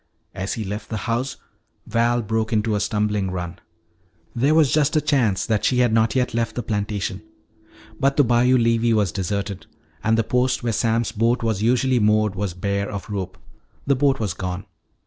As 0.33 0.53
he 0.53 0.63
left 0.63 0.89
the 0.89 0.97
house 1.05 1.37
Val 1.85 2.23
broke 2.23 2.51
into 2.51 2.73
a 2.73 2.79
stumbling 2.79 3.29
run. 3.29 3.59
There 4.35 4.55
was 4.55 4.73
just 4.73 4.95
a 4.95 4.99
chance 4.99 5.45
that 5.45 5.63
she 5.63 5.77
had 5.77 5.93
not 5.93 6.15
yet 6.15 6.33
left 6.33 6.55
the 6.55 6.63
plantation. 6.63 7.21
But 7.99 8.17
the 8.17 8.23
bayou 8.23 8.57
levee 8.57 8.93
was 8.93 9.11
deserted. 9.11 9.67
And 10.03 10.17
the 10.17 10.23
post 10.23 10.63
where 10.63 10.73
Sam's 10.73 11.11
boat 11.11 11.43
was 11.43 11.61
usually 11.61 11.99
moored 11.99 12.33
was 12.33 12.55
bare 12.55 12.89
of 12.89 13.11
rope; 13.11 13.37
the 13.85 13.95
boat 13.95 14.19
was 14.19 14.33
gone. 14.33 14.65